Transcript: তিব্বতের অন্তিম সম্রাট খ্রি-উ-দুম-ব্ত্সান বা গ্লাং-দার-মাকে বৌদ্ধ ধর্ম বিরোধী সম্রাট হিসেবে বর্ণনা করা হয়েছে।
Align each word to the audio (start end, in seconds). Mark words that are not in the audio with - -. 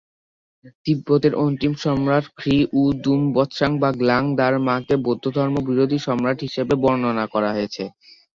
তিব্বতের 0.85 1.33
অন্তিম 1.43 1.73
সম্রাট 1.83 2.25
খ্রি-উ-দুম-ব্ত্সান 2.37 3.71
বা 3.81 3.89
গ্লাং-দার-মাকে 3.99 4.95
বৌদ্ধ 5.05 5.25
ধর্ম 5.37 5.55
বিরোধী 5.67 5.97
সম্রাট 6.07 6.37
হিসেবে 6.45 6.73
বর্ণনা 6.83 7.25
করা 7.33 7.49
হয়েছে। 7.55 7.83